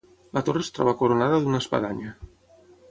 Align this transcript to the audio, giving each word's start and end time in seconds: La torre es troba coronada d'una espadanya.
La 0.37 0.41
torre 0.47 0.63
es 0.67 0.71
troba 0.77 0.95
coronada 1.03 1.41
d'una 1.45 1.63
espadanya. 1.65 2.17